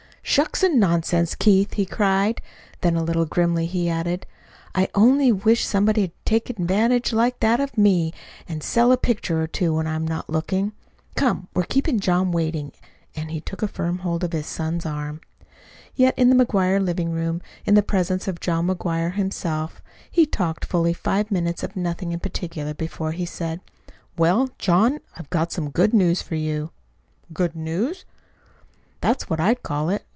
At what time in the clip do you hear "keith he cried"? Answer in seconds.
1.35-2.41